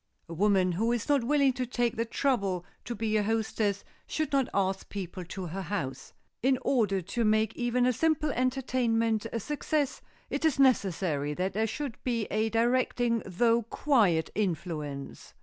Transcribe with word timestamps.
A 0.27 0.33
woman 0.33 0.71
who 0.71 0.91
is 0.91 1.07
not 1.07 1.23
willing 1.23 1.53
to 1.53 1.67
take 1.67 1.95
the 1.95 2.05
trouble 2.05 2.65
to 2.85 2.95
be 2.95 3.17
a 3.17 3.21
hostess 3.23 3.83
should 4.07 4.31
not 4.33 4.49
ask 4.51 4.89
people 4.89 5.23
to 5.25 5.45
her 5.45 5.61
house. 5.61 6.11
In 6.41 6.57
order 6.63 7.01
to 7.03 7.23
make 7.23 7.55
even 7.55 7.85
a 7.85 7.93
simple 7.93 8.31
entertainment 8.31 9.27
a 9.31 9.39
success 9.39 10.01
it 10.31 10.43
is 10.43 10.57
necessary 10.57 11.35
that 11.35 11.53
there 11.53 11.67
should 11.67 12.03
be 12.03 12.23
a 12.31 12.49
directing 12.49 13.21
though 13.27 13.61
quiet 13.61 14.31
influence. 14.33 15.35